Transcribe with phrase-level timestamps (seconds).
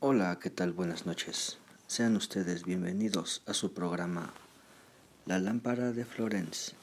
[0.00, 0.72] Hola, ¿qué tal?
[0.72, 1.58] Buenas noches.
[1.88, 4.32] Sean ustedes bienvenidos a su programa
[5.26, 6.74] La Lámpara de Florence,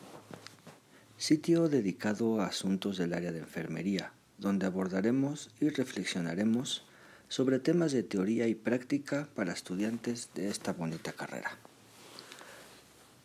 [1.16, 6.84] sitio dedicado a asuntos del área de enfermería, donde abordaremos y reflexionaremos
[7.30, 11.58] sobre temas de teoría y práctica para estudiantes de esta bonita carrera.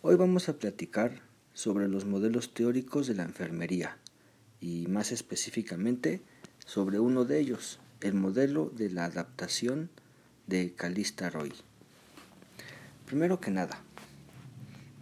[0.02, 1.20] Hoy vamos a platicar
[1.52, 3.96] sobre los modelos teóricos de la enfermería
[4.60, 6.22] y más específicamente
[6.64, 9.90] sobre uno de ellos, el modelo de la adaptación
[10.46, 11.52] de Calista Roy.
[13.04, 13.82] Primero que nada,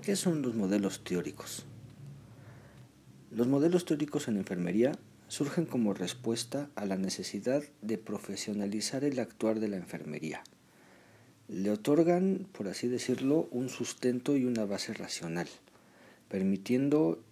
[0.02, 1.64] ¿qué son los modelos teóricos?
[3.30, 4.92] Los modelos teóricos en enfermería
[5.28, 10.42] surgen como respuesta a la necesidad de profesionalizar el actuar de la enfermería.
[11.46, 15.48] Le otorgan, por así decirlo, un sustento y una base racional,
[16.28, 17.22] permitiendo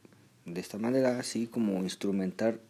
[0.45, 2.61] de esta manera así como instrumentar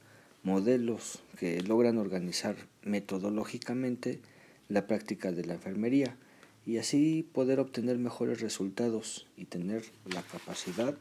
[0.46, 4.20] modelos que logran organizar metodológicamente
[4.68, 6.16] la práctica de la enfermería
[6.64, 10.94] y así poder obtener mejores resultados y tener la capacidad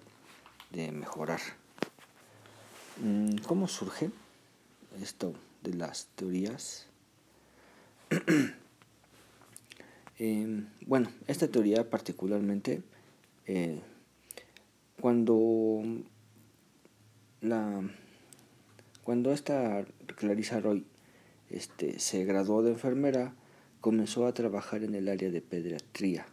[0.72, 1.39] de mejorar.
[3.03, 4.09] Mm, ¿Cómo surge
[5.00, 6.88] esto de las teorías?
[10.17, 12.81] Em, bueno, esta teoría particularmente,
[13.47, 13.81] eh,
[15.02, 15.84] cuando
[17.41, 17.81] la
[19.06, 19.86] cuando esta
[20.17, 20.84] Clarissa Roy
[21.52, 23.36] este, se graduó de enfermera,
[23.80, 26.25] comenzó a trabajar en el área de pediatría.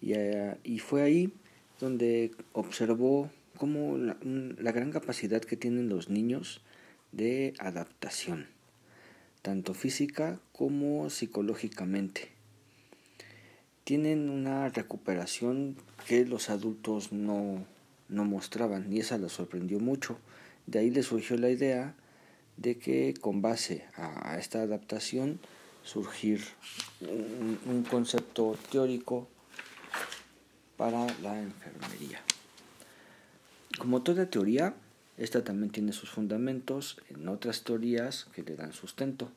[0.00, 1.32] Y, eh, fue ahí
[1.80, 6.60] donde observó cómo la, gran capacidad que tienen los niños
[7.10, 8.46] de adaptación,
[9.42, 12.28] tanto física como psicológicamente.
[13.82, 15.74] Tienen una recuperación
[16.06, 17.66] que los adultos no
[18.08, 20.16] mostraban y esa la sorprendió mucho
[20.68, 21.94] de ahí le surgió la idea
[22.58, 25.40] de que con base a esta adaptación
[25.82, 26.44] surgir
[27.00, 29.28] un, concepto teórico
[30.76, 32.20] para la enfermería.
[33.78, 34.74] Como toda teoría,
[35.16, 39.30] esta también tiene sus fundamentos en otras teorías que le dan sustento.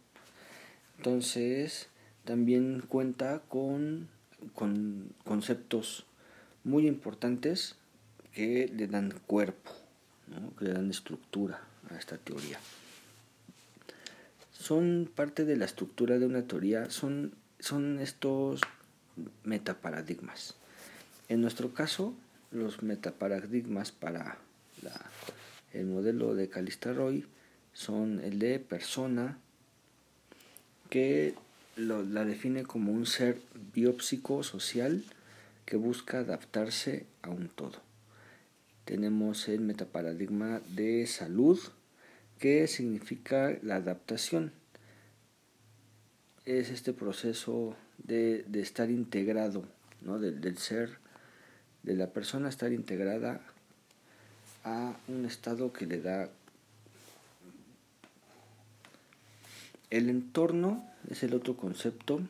[0.97, 1.87] Entonces,
[2.25, 4.09] también cuenta con,
[4.53, 6.05] con conceptos
[6.65, 7.77] muy importantes
[8.33, 9.80] que le dan cuerpo
[10.57, 12.59] que le dan estructura a esta teoría.
[14.51, 18.61] Son parte de la estructura de una teoría, son, son estos
[19.43, 20.55] metaparadigmas.
[21.29, 22.13] En nuestro caso,
[22.51, 24.37] los metaparadigmas para
[25.73, 27.25] el modelo de Calistaroy
[27.73, 29.37] son el de persona,
[30.89, 31.35] que
[31.77, 33.39] la define como un ser
[33.73, 35.03] biopsicosocial
[35.65, 37.90] que busca adaptarse a un todo
[38.85, 41.59] tenemos el metaparadigma de salud,
[42.39, 44.51] que significa la adaptación.
[46.45, 49.63] Es este proceso de, estar integrado,
[50.01, 50.19] ¿no?
[50.19, 50.97] del, del ser,
[51.83, 53.41] de la persona estar integrada
[54.63, 56.29] a un estado que le da
[59.91, 62.21] El entorno es el otro concepto,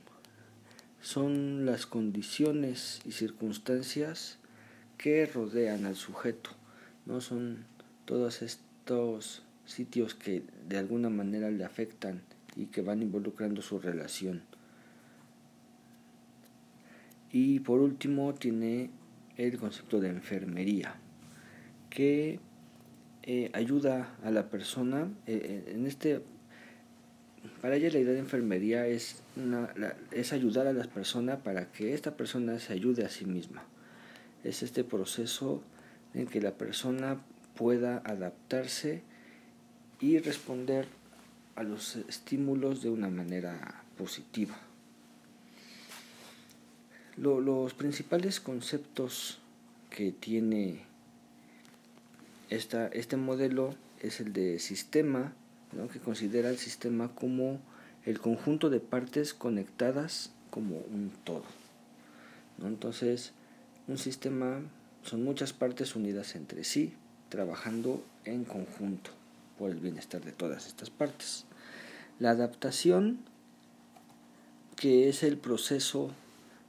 [1.00, 4.40] son las condiciones y circunstancias
[5.02, 6.52] que rodean al sujeto.
[7.08, 7.66] No son
[8.06, 12.22] todos estos sitios que de alguna manera le afectan
[12.56, 14.44] y que van involucrando su relación.
[17.32, 18.92] Y por último tiene
[19.38, 20.96] el concepto de enfermería,
[21.90, 22.40] que
[23.24, 26.22] eh, ayuda a la persona eh, eh, en este
[27.60, 29.24] para ella la idea de enfermería es,
[30.32, 33.64] ayudar a las personas para que esta persona se ayude a sí misma
[34.44, 35.62] es este proceso
[36.14, 37.22] en que la persona
[37.56, 39.04] pueda adaptarse
[40.00, 40.88] y responder
[41.56, 44.58] a los estímulos de una manera positiva.
[47.18, 49.40] los principales conceptos
[49.92, 50.82] que tiene
[52.50, 55.34] esta, este modelo es el de sistema,
[55.92, 57.60] que considera el sistema como
[58.06, 61.44] el conjunto de partes conectadas como un todo.
[62.64, 63.34] Entonces,
[63.88, 64.62] un sistema
[65.04, 66.94] son muchas partes unidas entre sí,
[67.30, 69.12] trabajando en conjunto
[69.58, 71.46] por el bienestar de todas estas partes.
[72.20, 73.20] La adaptación,
[74.76, 76.12] que es el proceso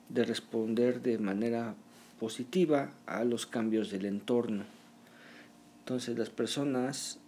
[0.09, 1.75] de responder de manera
[2.19, 4.65] positiva a los cambios del entorno.
[5.81, 7.19] Entonces las personas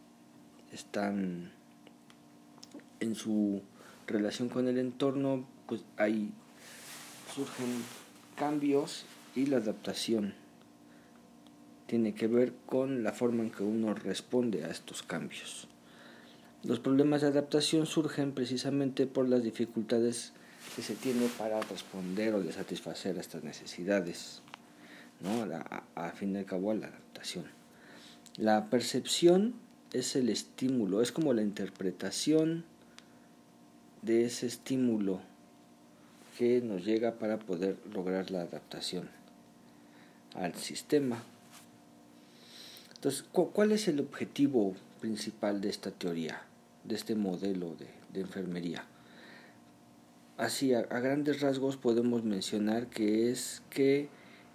[0.72, 1.50] están
[3.00, 3.62] en su
[4.06, 6.30] relación con el entorno, pues ahí
[7.34, 7.82] surgen
[8.36, 9.04] cambios
[9.34, 10.34] y la adaptación
[11.86, 15.68] tiene que ver con la forma en que uno responde a estos cambios.
[16.62, 20.32] Los problemas de adaptación surgen precisamente por las dificultades
[20.74, 24.40] que se tiene para responder o de satisfacer estas necesidades,
[25.20, 25.42] ¿no?
[25.54, 27.44] a, a fin al cabo la adaptación.
[28.36, 29.54] La percepción
[29.92, 32.64] es el estímulo, es como la interpretación
[34.02, 35.20] de ese estímulo
[36.38, 39.08] que nos llega para poder lograr la adaptación
[40.34, 41.22] al sistema.
[42.94, 46.42] Entonces, ¿cuál es el objetivo principal de esta teoría,
[46.84, 47.76] de este modelo
[48.12, 48.84] de, enfermería?
[50.38, 54.08] Así, a, grandes rasgos podemos mencionar que es que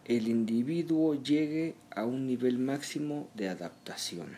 [0.05, 4.29] el individuo llegue a un nivel máximo de adaptación.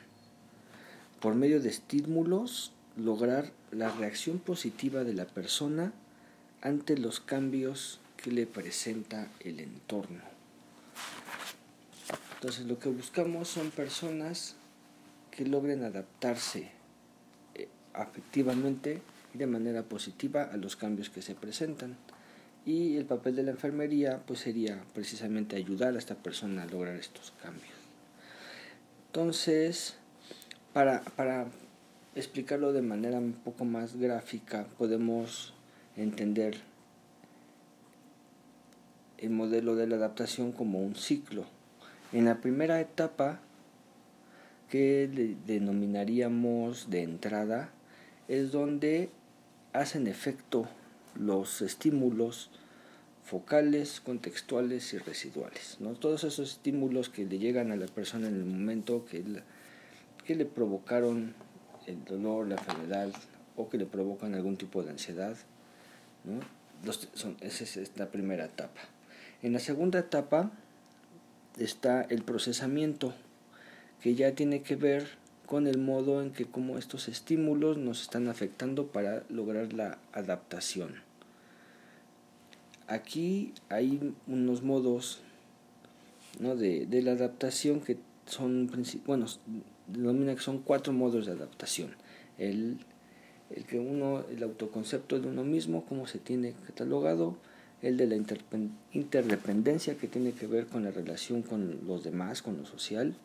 [1.22, 5.94] Por medio de estímulos, lograr la reacción positiva de la persona
[6.62, 10.41] ante los cambios que le presenta el entorno.
[12.42, 14.56] Entonces lo que buscamos son personas
[15.30, 16.72] que logren adaptarse
[17.54, 19.00] eh, afectivamente
[19.36, 21.98] y de manera positiva a los cambios que se presentan
[22.66, 26.96] y el papel de la enfermería pues sería precisamente ayudar a esta persona a lograr
[26.96, 27.76] estos cambios.
[29.10, 29.98] Entonces,
[30.74, 31.46] para, para
[32.16, 35.54] explicarlo de manera un poco más gráfica, podemos
[35.96, 36.60] entender
[39.20, 41.46] el modelo de la adaptación como un ciclo.
[42.14, 43.40] En la primera etapa,
[44.70, 47.70] que le denominaríamos de entrada,
[48.28, 49.10] es donde
[49.74, 50.68] hacen efecto
[51.16, 52.50] los estímulos
[53.24, 55.78] focales, contextuales y residuales.
[55.80, 55.92] ¿no?
[55.92, 59.24] Todos esos estímulos que le llegan a la persona en el momento que,
[60.28, 61.34] le provocaron
[61.88, 63.10] el dolor, la enfermedad
[63.56, 65.38] o que le provocan algún tipo de ansiedad.
[66.26, 66.92] ¿no?
[67.14, 68.82] son, esa es la primera etapa.
[69.42, 70.52] En la segunda etapa
[71.58, 73.14] está el procesamiento,
[74.02, 75.08] que ya tiene que ver
[75.46, 80.96] con el modo en que como estos estímulos nos están afectando para lograr la adaptación.
[82.88, 85.22] Aquí hay unos modos
[86.40, 86.56] ¿no?
[86.56, 88.72] de, de la adaptación que son,
[89.06, 89.26] bueno,
[89.88, 91.96] denomina que son cuatro modos de adaptación.
[92.38, 92.80] El,
[93.50, 97.36] el que uno, el autoconcepto de uno mismo, cómo se tiene catalogado,
[97.82, 98.16] el de la
[98.94, 103.16] interdependencia que tiene que ver con la relación con los demás, con lo social,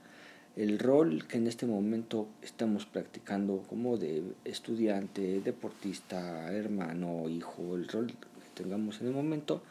[0.56, 7.86] el rol que en este momento estamos practicando como de estudiante, deportista, hermano, hijo, el
[7.88, 9.62] rol que tengamos en el momento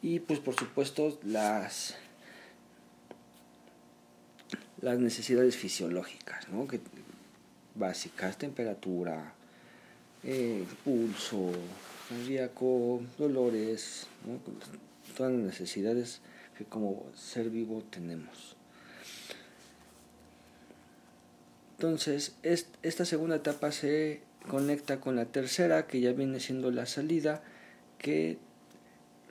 [0.00, 1.96] y pues por supuesto las
[4.80, 6.68] las necesidades fisiológicas, ¿no?
[6.68, 6.78] que,
[7.74, 9.32] básicas, temperatura,
[10.22, 11.50] eh, pulso,
[12.08, 14.06] cardíaco, dolores,
[15.16, 16.20] todas las necesidades
[16.56, 18.56] que como ser vivo tenemos.
[21.76, 22.34] Entonces,
[22.82, 27.42] esta segunda etapa se conecta con la tercera, que ya viene siendo la salida,
[27.98, 28.38] que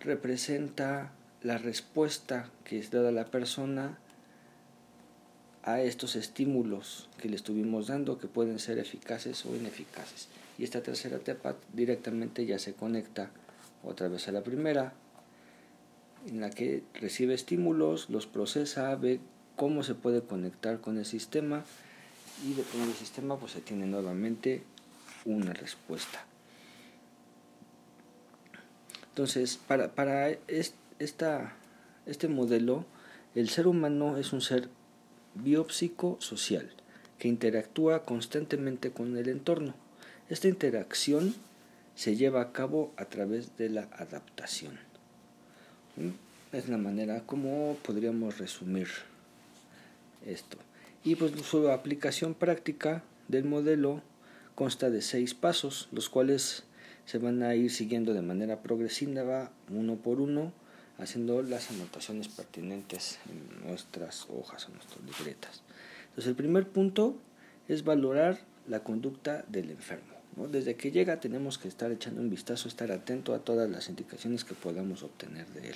[0.01, 1.11] representa
[1.41, 3.97] la respuesta que es dada a la persona
[5.63, 10.27] a estos estímulos que le estuvimos dando, que pueden ser eficaces o ineficaces.
[10.57, 13.31] Y esta tercera etapa directamente ya se conecta
[13.83, 14.93] otra vez a la primera,
[16.27, 19.19] en la que recibe estímulos, los procesa, ve
[19.55, 21.63] cómo se puede conectar con el sistema
[22.43, 24.63] y dependiendo del sistema pues se tiene nuevamente
[25.25, 26.25] una respuesta.
[29.09, 30.29] Entonces, para, para
[30.99, 31.55] esta,
[32.07, 32.85] este modelo,
[33.35, 34.69] el ser humano es un ser
[35.35, 36.71] biopsicosocial
[37.19, 39.75] que interactúa constantemente con el entorno.
[40.29, 41.35] Esta interacción
[41.95, 44.79] se lleva a cabo a través de la adaptación.
[45.97, 46.55] ¿Mm?
[46.55, 48.87] Es la manera como podríamos resumir
[50.25, 50.57] esto.
[51.03, 54.01] Y pues su aplicación práctica del modelo
[54.55, 56.63] consta de seis pasos, los cuales
[57.05, 60.53] se van a ir siguiendo de manera progresiva, uno por uno,
[60.97, 65.63] haciendo las anotaciones pertinentes en nuestras hojas o nuestras libretas.
[66.09, 67.17] Entonces el primer punto
[67.67, 70.12] es valorar la conducta del enfermo.
[70.35, 74.43] Desde que llega tenemos que estar echando un vistazo, estar atento a todas las indicaciones
[74.43, 75.75] que podamos obtener de él.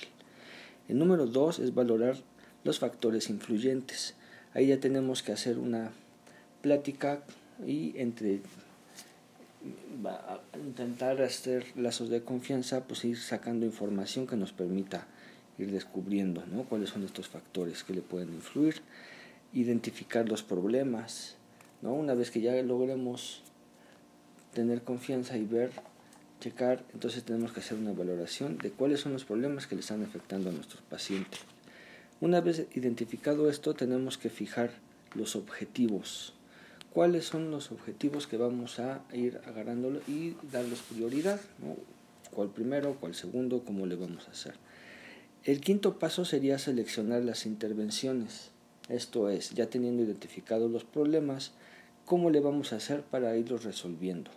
[0.87, 2.15] El número dos es valorar
[2.63, 4.15] los factores influyentes.
[4.53, 5.91] Ahí ya tenemos que hacer una
[6.61, 7.21] plática
[7.65, 8.41] y entre
[10.55, 15.07] intentar hacer lazos de confianza, pues ir sacando información que nos permita
[15.57, 16.63] ir descubriendo ¿no?
[16.63, 18.81] cuáles son estos factores que le pueden influir,
[19.53, 21.35] identificar los problemas,
[21.81, 21.93] ¿no?
[21.93, 23.41] una vez que ya logremos
[24.53, 25.71] tener confianza y ver,
[26.39, 30.03] checar, entonces tenemos que hacer una valoración de cuáles son los problemas que le están
[30.03, 31.41] afectando a nuestros pacientes.
[32.19, 34.71] Una vez identificado esto, tenemos que fijar
[35.13, 36.33] los objetivos.
[36.93, 41.39] ¿Cuáles son los objetivos que vamos a ir agarrándolo y darles prioridad?
[42.31, 44.53] cuál primero, cuál segundo, cómo le vamos a hacer.
[45.43, 48.51] El quinto paso sería seleccionar las intervenciones.
[48.89, 51.51] Esto es, ya teniendo identificados los problemas,
[52.07, 54.31] cómo le vamos a hacer para irlos resolviendo,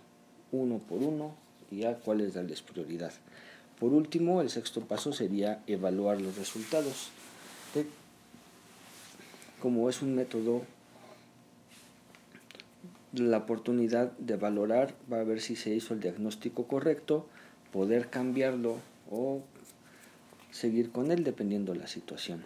[0.51, 1.37] uno por uno,
[1.71, 3.13] y ya cuál es darles prioridad.
[3.79, 7.11] Por último, el sexto paso sería evaluar los resultados.
[9.63, 10.63] Como es un método,
[13.13, 17.27] la oportunidad de valorar va a ver si se hizo el diagnóstico correcto,
[17.73, 18.79] poder cambiarlo
[19.11, 19.43] o
[20.51, 22.45] seguir con él dependiendo de la situación.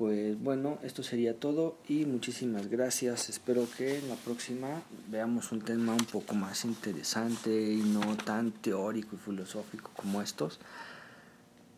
[0.00, 3.28] Pues bueno, esto sería todo y muchísimas gracias.
[3.28, 4.80] Espero que en la próxima
[5.10, 10.58] veamos un tema un poco más interesante y no tan teórico y filosófico como estos,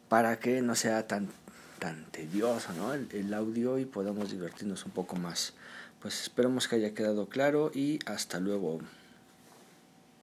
[0.09, 1.31] para que no sea tan,
[1.81, 2.95] tan tedioso ¿no?
[2.95, 5.55] el, el audio y podamos divertirnos un poco más.
[6.01, 8.79] Pues esperamos que haya quedado claro y hasta luego.